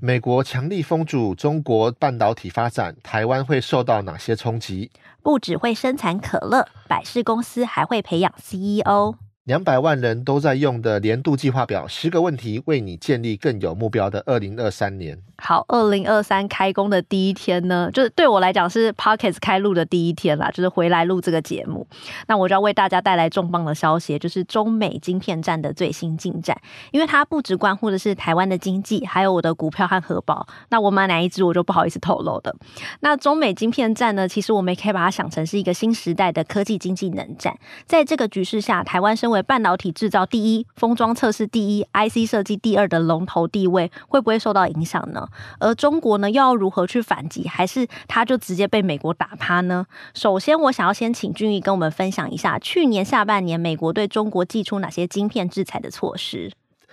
[0.00, 4.90] 美国强力封阻中国半导体发展，台湾会受到哪些冲击？
[5.22, 9.14] 不只会生产可乐，百事公司还会培养 CEO。
[9.44, 15.18] 两百万人都在用的年度计划表，十个问题为你建立更有目标的二零二三年。
[15.36, 21.86] 好，二零二三开工的第一天呢，就是对我来讲是 Podcast 开录的第一天啦，就是回来录这个节目。
[22.26, 26.58] 那我就要为大家带来重磅的消息，就是中美晶片战的最新进展。
[26.90, 30.46] 因为它不只关乎的是台湾的经济，还有我的股票和荷包。
[30.70, 32.56] 那我买哪一支，我就不好意思透露的。
[33.00, 37.54] 那中美晶片战呢，其实我们也可以把它想成是一个新时代的科技经济冷战。
[37.84, 45.28] 在这个局势下，台湾身为为半导体制造第一、封装测试第一、IC 设计第二的龙头地位，会不会受到影响呢？
[45.58, 47.46] 而中国呢，又要如何去反击？
[47.46, 49.84] 还是他就直接被美国打趴呢？
[50.14, 56.52] 首先，我想要先请俊逸跟我们分享一下，去年下半年美国对中国祭出哪些晶片制裁的措施？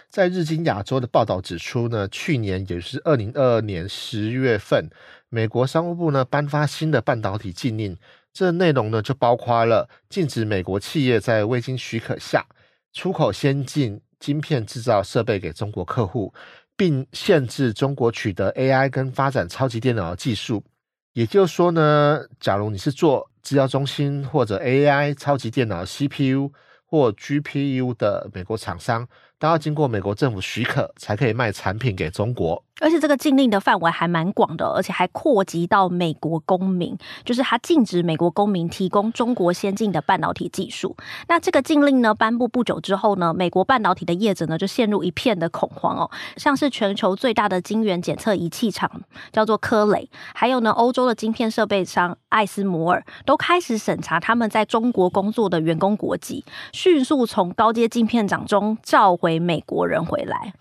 [0.09, 4.89] 在日经亚洲的报道指出呢，去年也就是二零二二年十月份，
[5.29, 7.95] 美国商务部呢颁发新的半导体禁令，
[8.33, 12.45] 这内容呢就包括了禁止美国企业在未经许可下
[12.93, 16.33] 出口先进晶片制造设备给中国客户。
[16.77, 20.63] 并限制中国取得 AI 跟发展超级电脑的技术，
[21.13, 26.51] 也就是说呢，假如你是做资料中心或者 AI 超级电脑 CPU
[26.83, 29.07] 或 GPU 的美国厂商，
[29.41, 32.63] 都要经过美国政府许可才可以卖产品给中国。
[32.79, 40.95] 而且这个禁令的范围还蛮广的，而且还扩及到美国公民，就是它禁止美国公民提供中国先进的半导体技术。
[41.27, 46.09] 那这个禁令呢，颁布不久之后呢，美国半导体的业者呢就陷入一片的恐慌哦。
[46.37, 48.89] 像是全球最大的晶圆检测仪器厂
[49.31, 60.53] 叫做科磊，还有呢欧洲的晶片设备商艾斯摩尔，都开始审查他们在中国工作的员工国籍，迅速从高阶晶片厂中召回美国人回来。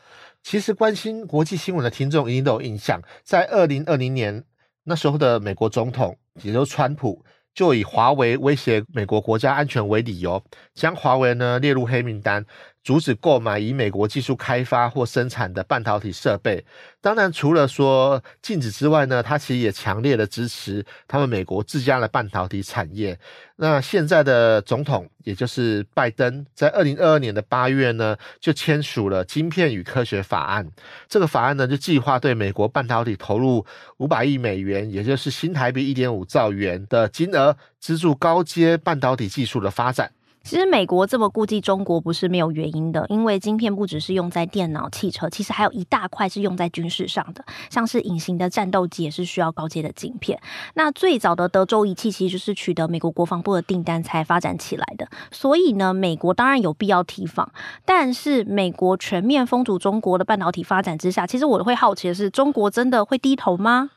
[0.43, 4.45] 其实关心国际新闻的听众一定都有印象，在二零二零年
[4.85, 7.23] 那时候的美国总统，也就是川普，
[7.55, 10.43] 就以华为威胁美国国家安全为理由，
[10.75, 12.45] 将华为呢列入黑名单。
[12.83, 16.65] 阻止购买以美国技术开发或生产的半导体设备。
[17.01, 23.19] 当然，除了说禁止之外呢，他其实也强烈的支持他们美国自家的半导体产业。
[23.57, 30.67] 那现在的总统，也就是拜登，在二零二二年的八月呢，就签署了《晶片与科学法案》。
[31.09, 33.65] 这个法案呢，就计划对美国半导体投入
[33.99, 40.11] 五百亿美元，也就是新台币一点五兆元的金额，资助高阶半导体技术的发展。
[40.51, 50.41] 其实美国这么顾忌中国不是没有原因的，因为晶片不只是用在电脑、汽车，其实还有一大块是用在军事上的，像是隐形的战斗机也是需要高阶的晶片。
[50.75, 57.53] 那最早的德州仪器其实就是取得美国国防部的订单才发展起来的，所以呢，美国当然有必要提防。
[57.85, 63.91] 但是美国全面封堵中国的半导体发展之下，其实我会好奇的是，中国真的会低头吗？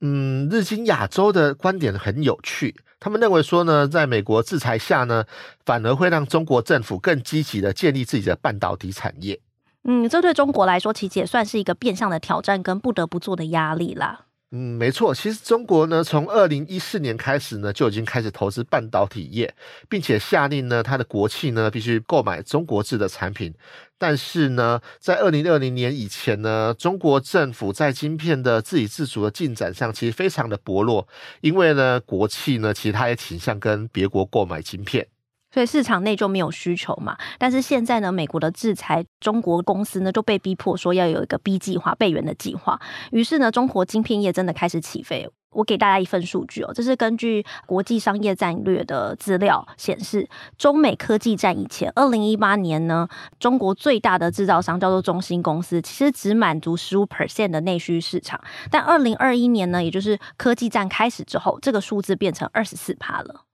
[0.00, 2.76] 嗯，日经亚洲的观点很有趣。
[3.00, 5.24] 他们认为说呢，在美国制裁下呢，
[5.64, 9.40] 反而会让中国政府更积极的建立自己的半导体产业。
[9.84, 14.26] 嗯，这对中国来说，其实也算是一个变相的挑战跟不得不做的压力啦。
[14.50, 19.54] 嗯，没错，其实中国呢，从二零一四年开始呢，就已经开始投资半导体业，
[19.90, 23.52] 并且下令呢，它的国企呢必须购买中国制的产品。
[23.98, 31.06] 但是呢，在二零二零年以前呢，中国政府在晶片的自给自足的进展上，其实非常的薄弱，
[31.42, 35.06] 因为呢，国企呢，其实它也倾向跟别国购买晶片。
[35.50, 42.78] 所以市场内就没有需求嘛，但是现在呢，美国的制裁中国公司呢，就被逼迫说要有一个 B 计划、备援的计划。
[43.12, 45.28] 于是呢，中国晶片业真的开始起飞。
[45.50, 50.28] 我给大家一份数据哦，这是根据国际商业战略的资料显示，
[50.58, 53.08] 中美科技战以前，二零一八年呢，
[53.40, 58.38] 中国最大的制造商叫做中芯公司，其实只满足十五 percent 的内需市场。
[58.70, 63.47] 但二零二一年呢，也就是科技战开始之后，这个数字变成二十四趴了。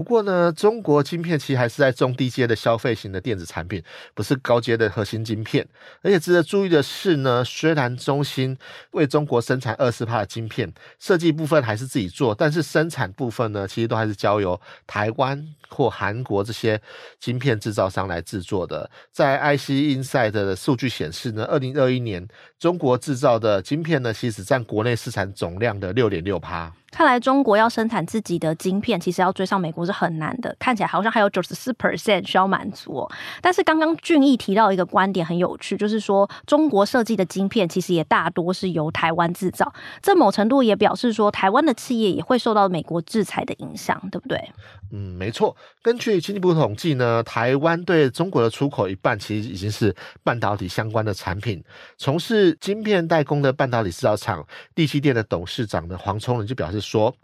[0.00, 3.82] 不过呢，中国晶片其实还是在中低阶的消费型的电子产品，
[4.14, 5.68] 不是高阶的核心晶片。
[6.00, 8.56] 而且值得注意的是呢，虽然中芯
[8.92, 16.80] 为中国生产二十帕的晶片，设计部分还是自己做，但是生产部分呢，其实都还是交由台湾或韩国这些
[17.18, 18.90] 晶片制造商来制作的。
[19.12, 22.26] 在 IC Inside 的数据显示呢，二零二一年
[22.58, 26.72] 中国制造的晶片呢，其实占国内市场总量的六点六趴。
[26.90, 30.54] 看来中国要生产自己的晶片，其实要追上美国是很难的。
[30.58, 33.10] 看起来好像还有九十四 percent 需要满足哦。
[33.40, 39.72] 但是刚刚俊毅提到一个观点很有趣，就是说中国设计的晶片其实也大多是由台湾制造。
[40.02, 44.50] 这某程度也表示说，台湾的企业也会受到美国制裁的影响，对不对？
[44.92, 45.56] 嗯，没错。
[45.82, 49.94] 根据经济部统计呢，台湾对中国的出口一半其实已经是
[50.24, 51.62] 半导体相关的产品。
[51.96, 54.44] 从事晶片代工的半导体制造厂
[54.74, 57.14] 力积电的董事长呢黄崇仁就表示说，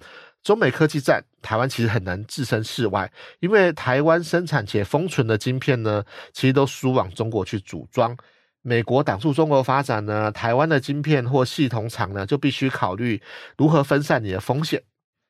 [0.43, 3.11] 中美科技战，台湾其实很难置身事外，
[3.41, 8.17] 因为台湾生产且封存的晶片呢，其实都输往中国去组装。
[8.63, 13.23] 美国挡住中国发展呢，台湾的晶片或系统厂呢，就必须考虑
[13.57, 14.83] 如何分散你的风险。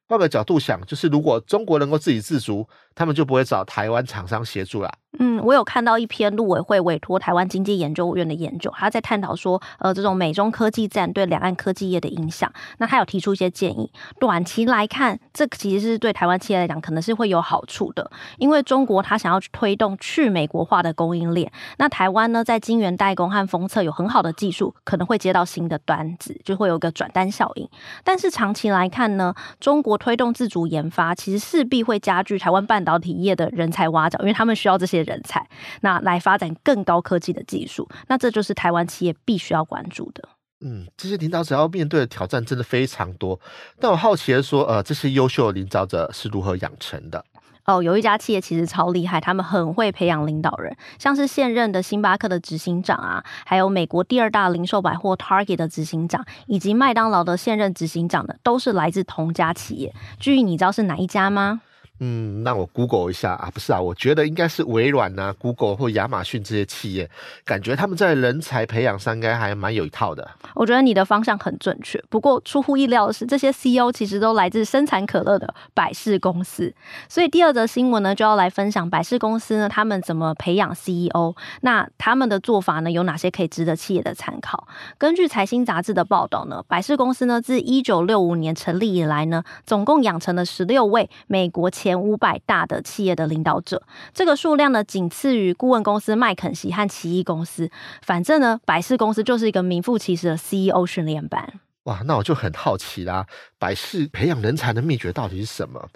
[0.08, 4.93] 换个角度想，就是如果中国能够自给自足，他们就不会找台湾厂商协助啦。
[5.19, 12.53] 嗯，我有看到一篇陆委会委托台湾经济研究院的研究，他在探讨说，呃，这种美中科技战对两岸科技业的影响。
[12.79, 27.67] 那他有提出一些建议，短期来看，这其实是对台湾企业来讲可能是会有好处的，因为中国他想要去推动去美国化的供应链，那台湾呢在晶圆代工和封测有很好的技术，可能会接到新的单子，就会有个转单效应。
[28.05, 35.07] 但是长期来看呢，中国推动自主研发，其实势必会加剧台湾半导体业的人才挖角，因为他们需要这些。
[35.07, 35.47] 人才，
[35.83, 40.29] 那来发展更高科技的技术，那这就是台湾企业必须要关注的。
[40.63, 43.39] 嗯，这些领导者要面对的挑战真的非常多。
[43.79, 47.25] 但我好奇的说，呃，这些优秀的领导者是如何养成的？
[47.67, 59.93] 哦，有一家企业其实超厉害，他们很会培养领导人，像是现任的星巴克的执行长啊，还有美国第二大零售百货 Target 的执行长，以及麦当劳的现任执行长的，都是来自同家企业。
[60.21, 61.61] 至于你知道是哪一家吗？
[62.01, 67.09] 嗯，那我 Google 一下啊，不是啊，我觉得应该是微软呐、啊、Google 或亚马逊这些企业，
[67.45, 70.29] 感觉他们在人才培养上应该还蛮有一套的。
[70.55, 76.75] 我觉得你的方向很准确，不过出乎意料的是，这些 CEO 其实都来自生产可乐的百事公司。
[77.09, 84.69] 所以第二则新闻呢，就要来分享百事公司呢，他们怎么培养 CEO，那他们的做法呢，有哪些可以值得企业的参考？
[84.99, 93.81] 根据财新杂志的报道呢，百事公司呢，自一九六五年成立以来呢，总共养成了十六位美国前前五百大的企业的领导者，
[94.12, 97.71] 这个数量呢，仅次于顾问公司麦肯锡和奇异公司。
[98.03, 101.61] 反正呢，百事公司就是一个名副其实的 CEO 训练班。
[101.85, 103.25] 哇，那我就很好奇啦，
[103.56, 105.88] 百事培养人才的秘诀到底是什么？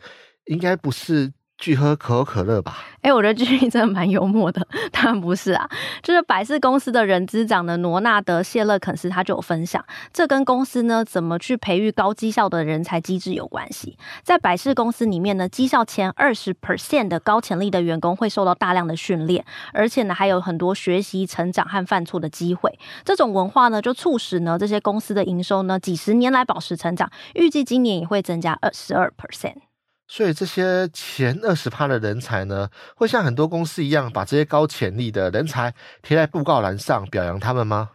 [0.45, 1.33] 应该不是。
[1.61, 2.79] 去喝可口可乐吧。
[3.03, 4.67] 哎、我觉得剧真的蛮幽默的。
[4.93, 5.67] 当然不是啊，
[6.03, 13.97] 就是百事公司的人资长的罗纳德谢勒肯斯他就有分享，这跟公司呢怎么去培育高绩效的人才机制有关系。
[14.23, 22.79] 在百事公司里面呢，绩效前二十 percent 的高潜力的员工会受到大量的训练，而且呢还有很多学习、成长和犯错的机会。
[23.05, 29.70] 这种文化呢，就促使呢这些公司的营收呢几十年来保持成长，预计今年也会增加二十二 percent。
[30.13, 35.73] 所以这些前二十趴的人才呢，会像很多公司一样，把这些高潜力的人才
[36.03, 37.91] 贴在布告栏上表扬他们吗？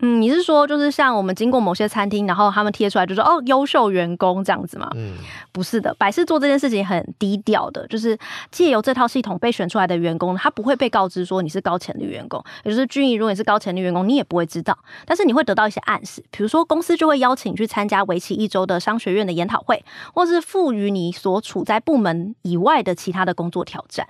[0.00, 4.90] 嗯，你是说就是像我们经过某些餐厅，然后他们贴出来就说哦，优秀员工这样子吗？
[4.94, 5.14] 嗯，
[5.52, 8.18] 不是的，百事做这件事情很低调的，就是
[8.50, 24.06] 借由这套系统被选出来的员工，他不会被告知说你是高潜力员工，也就是俊毅，如果你是高潜力员工，你也不会知道，但是你会得到一些暗示，比如说公司就会邀请你去参加为期一周的商学院的研讨会，或是赋予你所处在部门以外的其他的工作挑战。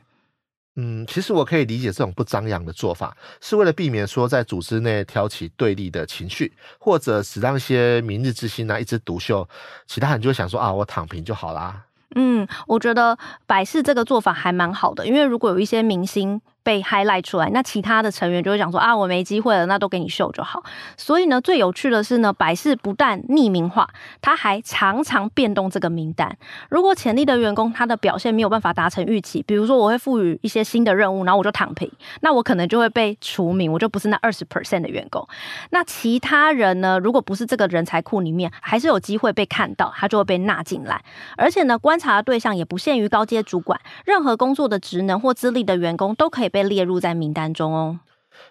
[0.76, 9.48] 嗯，其实我可以理解这种不张扬的做法，是为了避免说在组织内挑起对立的情绪，或者只让一些明日之星呢一枝独秀，
[9.86, 11.84] 其他人就会想说啊，我躺平就好啦。
[12.14, 16.40] 嗯，我觉得百事这个做法还蛮好的，因为如果有一些明星。
[16.66, 20.64] 被 highlight 出来，那其他的成员就会讲说啊，我没机会了，那都给你秀就好。
[20.96, 23.88] 所以呢，最有趣的是呢，百事不但匿名化，
[24.20, 26.36] 他还常常变动这个名单。
[26.68, 31.88] 如果潜力的员工他的表现没有办法达成预期，比如说我会赋予一些新的任务，然后我就躺平，
[32.22, 35.24] 那我可能就会被除名，我就不是那二十 percent 的员工。
[35.70, 41.00] 那其他人呢，如果不是这个人才库里面，还是有机会被看到，他就会被纳进来。
[41.36, 48.00] 而且呢，观察的对象也不限于高阶主管，任何工作的职能或资历的员工都可以被列入在名单中哦。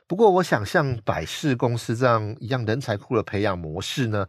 [0.06, 4.28] 不过，我想像百事公司这样一样人才库的培养模式呢，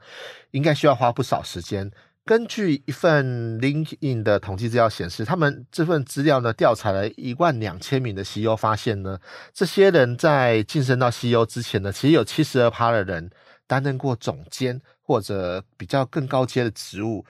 [0.53, 1.91] 应该需要花不少时间。
[2.25, 9.19] 根据一份 LinkedIn 的统计资料显示，他们这份资料呢，调查了一万两千名的 CEO，发现呢，
[9.53, 13.31] 这些人在晋升到 CEO 之前呢，其实有七十二趴的人
[13.67, 17.27] 担任过总监或者比较更高阶的职务。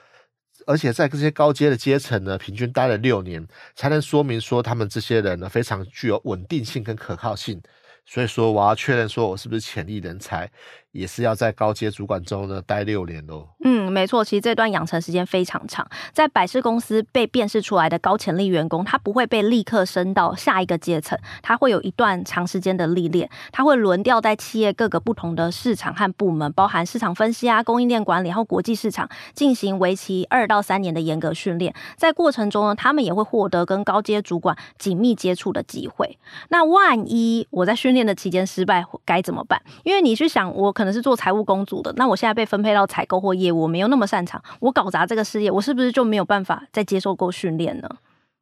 [0.66, 7.62] 而且在这些高阶的阶层呢，平均待了六年，才能说明说他们这些人呢，非常具有稳定性跟可靠性。
[8.04, 10.50] 所以说，我要确认说我是不是潜力人才，
[10.97, 13.47] 也是要在高阶主管中呢待六年喽。
[13.62, 15.87] 嗯，没错，其实这段养成时间非常长。
[16.12, 31.75] 在百事公司被辨识出来的高潜力员工，他不会被立刻升到下一个阶层，他会有一段长时间的历练，他会轮调在企业各个不同的市场和部门，包含市场分析啊、供应链管理，然后国际市场，进行为期二到三年的严格训练。
[31.97, 36.19] 在过程中呢，他们也会获得跟高阶主管紧密接触的机会。
[36.49, 39.61] 那万一我在训练的期间失败，该怎么办？
[39.85, 47.88] 因为你去想，我可能可能是做财务工组的，那我现在被分配到采购或业务，我没有那么擅长，我搞砸这个事业，我是不是就没有办法再接受过训练呢？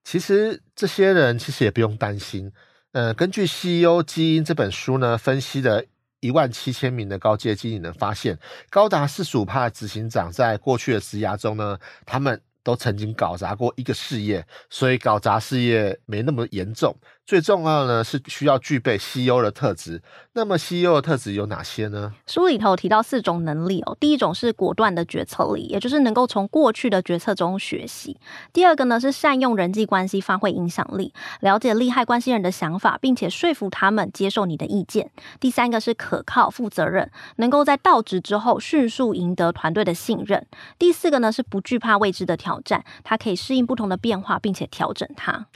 [0.04, 2.52] 其实这些人其实也不用担心。
[2.92, 5.86] 呃，根据《CEO 基因》这本书呢，分析的
[6.20, 16.94] 一万七千名的高阶经理人发现，高达四十五趴的执行长在过去的职涯中呢，他们都曾经搞砸过一个事业，所以搞砸事业没那么严重。
[17.26, 20.02] 最重要的呢是需要具备 CEO 的特质。
[20.34, 22.12] 那么 CEO 的特质有哪些呢？
[22.26, 23.96] 书里头提到四种能力哦。
[23.98, 28.18] 第一种是果断的决策力，也就是能够从过去的决策中学习。
[28.52, 35.10] 第二个呢是善用人际关系，发挥影响力，了解利害关系人的想法，并且说服他们接受你的意见。
[35.40, 40.46] 第三个是可靠、负责任，能够在到职之后迅速赢得团队的信任。
[40.78, 45.46] 第四个呢是不惧怕未知的挑战，他可以适应不同的变化，并且调整它。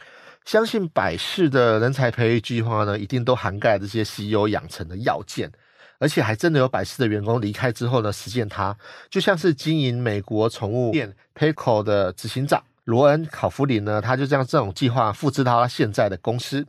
[0.48, 5.52] 相信百事的人才培育计划呢，一定都涵盖这些 CEO 养成的要件，
[5.98, 8.74] 而且还真的有百事的员工离开之后呢，实践它。
[9.10, 16.66] 就像是经营美国宠物店 p e c o 的执行长罗恩考夫林呢，他就将这种计划复制到他现在的公司。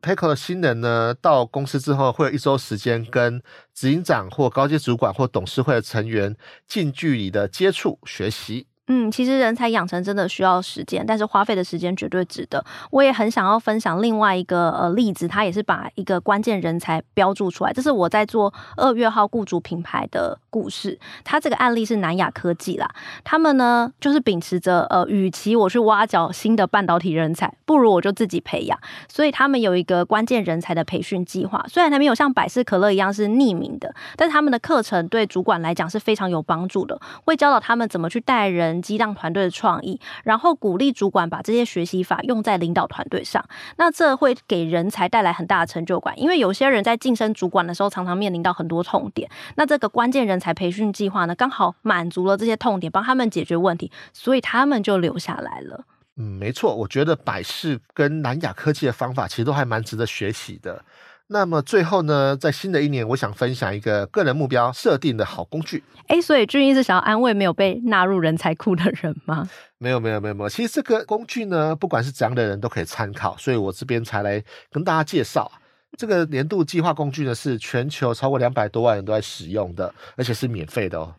[0.00, 3.42] p e c o 的新人呢，到公司之后会有一周时间跟
[3.74, 6.36] 执行长或高阶主管或董事会的成员
[6.68, 8.68] 近距离的接触学习。
[8.90, 12.64] 嗯，其实人才养成真的需要时间，但是花费的时间绝对值得。
[12.90, 17.72] 我也很想要分享另外一个呃例子，他也是把一个关键人才标注出来。
[17.72, 20.98] 这是我在做二月号雇主品牌的故事。
[21.22, 22.88] 他这个案例是南亚科技啦，
[23.22, 28.78] 他们呢就是秉持着呃，与其我去挖角新的半导体人才，不如我就自己培养。
[29.06, 38.77] 所以他们有一个关键人才的培训计划，虽然他没有像百事可乐一样是匿名的，但是他们的课程对主管来讲是非常有帮助的，会教导他们怎么去带人。
[38.80, 43.44] 激荡团队的创意，然后鼓励主管把这些学习法用在领导团队上，
[43.76, 46.18] 那这会给人才带来很大的成就感。
[46.18, 49.30] 因为有些人在晋升主管的时候，常常面临到很多痛点。
[49.56, 55.84] 那这个关键人才培训计划呢，刚好满足了这些痛点，帮他们解决问题，所以他们就留下来了。
[56.16, 60.84] 嗯，没错，我觉得百事跟南亚科技的方法其实都还蛮值得学习的。
[61.30, 65.84] 那么最后呢，在新的一年，我想分享一个个人目标设定的好工具。
[66.08, 69.48] 诶，所以俊一是想要安慰没有被纳入人才库的人吗？
[69.76, 70.48] 没有，没有，没有，没有。
[70.48, 74.42] 其实这个工具呢，不管是怎样的人都可以参考，所以我这边才来
[74.72, 75.52] 跟大家介绍
[75.98, 81.14] 这个年度计划工具呢，是全球超过两百多万人都在使用的，而且是免费的哦。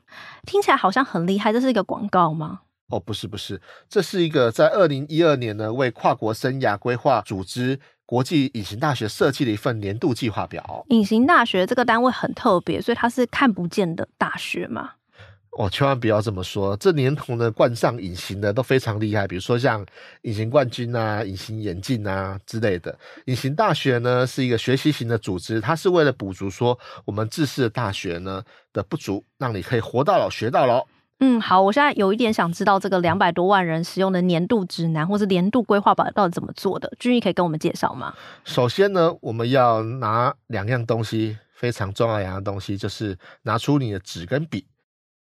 [0.47, 2.61] 听起来好像很厉害，这是一个广告吗？
[2.87, 7.79] 哦，不是，不是，这是一个在二零一二年呢，为跨国生涯规划组织。
[8.09, 10.83] 国际隐形大学设计了一份年度计划表。
[10.89, 14.93] 隐形大学这个单位很特别，所以它是看不见的大学嘛？
[15.51, 16.75] 哦，千万不要这么说。
[16.77, 19.85] 这年头呢，冠上隐形的都非常厉害，比如说像
[20.23, 22.97] 隐形冠军啊、隐形眼镜啊之类的。
[23.25, 26.75] 隐形大学呢是一个学习型的组织，它是为了补足说
[27.05, 28.41] 我们自式的大学呢
[28.73, 30.83] 的不足，让你可以活到老学到老。
[31.21, 36.89] 嗯，好，我现在有一点想知道这个两百多万人使用的年度指南或是年度规划表到底怎么做的？
[36.97, 38.13] 君毅可以跟我们介绍吗？
[38.45, 44.65] 首先呢，我们要拿两样东西，非常重要两样东西，就是拿出你的纸跟笔。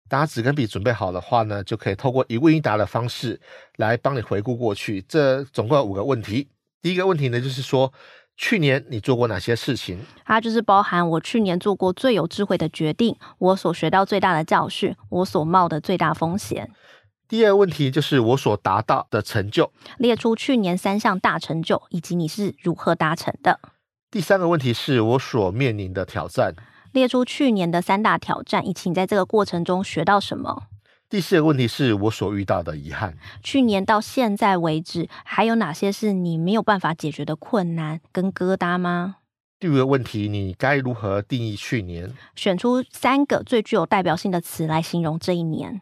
[0.09, 3.41] 大家纸跟笔准备好的话呢，就可以透过一问一答的方式
[3.77, 5.03] 来帮你回顾过去。
[5.09, 6.49] 这总共有五个问题。
[6.83, 7.93] 第一个问题呢，就是说。
[8.37, 9.99] 去年你做过哪些事情？
[10.25, 16.71] 它就是包含我去年做过最有智慧的决定，我所学到最大的教训，我所冒的最大风险。
[17.29, 23.59] 第二个问题就是我所达到的成就，列出去年三项大成就，以及你是如何达成的。
[24.11, 26.55] 第三个问题是我所面临的挑战，
[26.93, 30.65] 列出去年的三大挑战，以及你在这个过程中学到什么。
[31.09, 33.17] 第四个问题是我所遇到的遗憾。
[33.43, 39.17] 去年到现在为止，还有哪些是你没有办法解决的困难跟疙瘩吗？
[39.61, 42.13] 第五个问题，你该如何定义去年？
[42.35, 45.81] 选出三个最具有代表性的词来形容这一年。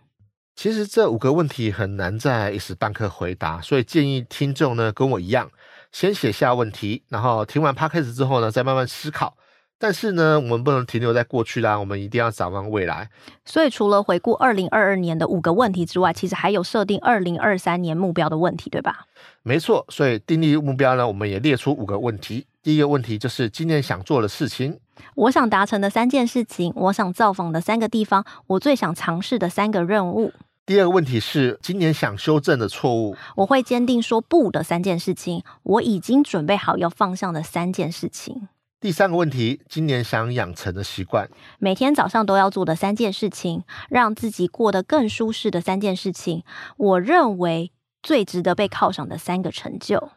[0.54, 5.50] 其实这五个问题很难在一时半刻回答，所以建议听众呢跟我一样，
[5.90, 9.36] 先写下问题，然后听完 Podcast 之后呢，再慢慢思考。
[9.84, 13.10] 但是呢，我们不能停留在过去啦，我们一定要展望未来。
[13.44, 19.04] 所以，除了回顾二零二二年的五个问题之外，其实还有设定二零二三年目标的问题，对吧？
[19.42, 22.46] 没错，所以订立目标呢，我们也列出五个问题。
[22.62, 24.80] 第一个问题就是今年想做的事情。
[25.16, 30.32] 我想达成的三件事情，我想造访的三个地方，我最想尝试的三个任务。
[30.64, 33.14] 第二个问题是今年想修正的错误。
[33.36, 38.48] 我会坚定说不的三件事情，我已经准备好要放下的三件事情。
[38.84, 41.26] 第三个问题，今年想养成的习惯。
[41.58, 46.44] 每天早上都要做的三件事情，让自己过得更舒适的三件事情。
[46.76, 47.72] 我认为
[48.02, 50.10] 最值得被犒赏的三个成就。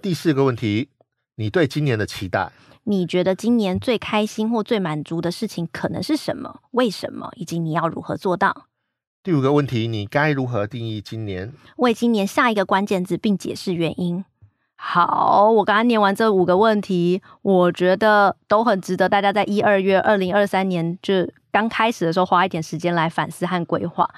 [0.00, 0.90] 第四个问题，
[1.34, 2.52] 你对今年的期待。
[2.84, 6.60] 你觉得今年最开心或最满足的事情可能是什么？
[6.70, 7.32] 为什么？
[7.34, 8.68] 以及你要如何做到？
[9.24, 11.52] 第五个问题，你该如何定义今年？
[11.78, 14.24] 为今年下一个关键字，并解释原因。
[14.86, 24.08] 好，我刚刚念完这五个问题，我觉得都很值得大家在一二月二零二三年就刚开始的时候花一点时间来反思和规划。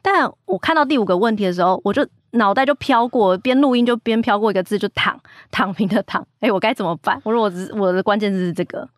[0.00, 5.18] 但我看到第五个问题的时候，我就脑袋就飘过，边录音就边飘过一个字，就躺
[5.50, 6.24] 躺平的躺。
[6.38, 7.20] 哎，我该怎么办？
[7.24, 8.88] 我说我只我的关键字是这个。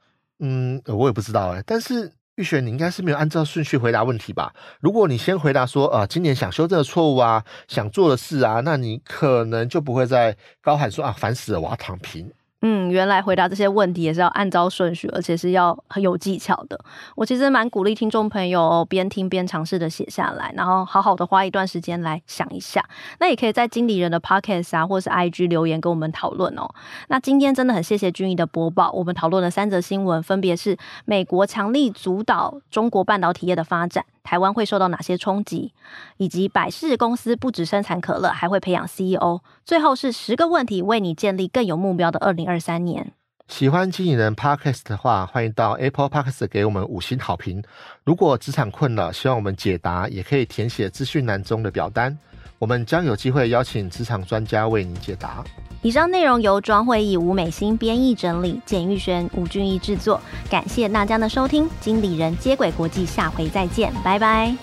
[0.41, 2.13] 嗯，我也不知道哎，但是。
[2.37, 4.53] 玉璇，你应该是没有按照顺序回答问题吧？
[4.81, 12.33] 如果你先回答说，呃，今年想修正的错误啊，想做的事啊，那你可能就不会再高喊说啊，烦死了，我要躺平。
[12.67, 16.81] 嗯，原来回答这些问题也是要按照顺序，而且是要很有技巧的。
[17.15, 22.83] 我其实蛮鼓励听众朋友边听边尝试的写下来，然后好好的花一段时间来想一下。
[23.21, 26.67] 那也可以在经理人的 Podcast 啊，或是 IG 留言跟我们讨论哦。
[27.09, 34.07] 那今天真的很谢谢君怡的播报，我们讨论的三则新闻分别是美国强力主导中国半导体业的发展。
[34.25, 35.73] 台湾会受到哪些冲击？
[36.17, 39.43] 以及百事公司不只生产可乐，还会培养 CEO。
[39.65, 43.13] 最后是十个问题，为你建立更有目标的二零二三年。
[43.47, 47.63] 喜欢经营人 parkas 的话，欢迎到 Apple parkas 给我们五星好评。
[48.03, 52.19] 如果职场困了，希望我们解答，也可以填写资讯栏中的表单。
[52.59, 55.45] 我们将有机会邀请职场专家为您解答。
[55.83, 60.19] 以上内容由庄会议吴美心编译整理，简玉璇、吴俊义制作。
[60.49, 64.57] 感谢大家的收听，经理人接轨国际，下回再见，拜拜，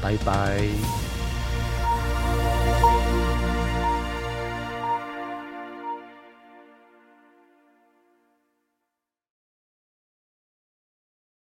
[0.00, 1.01] 拜拜。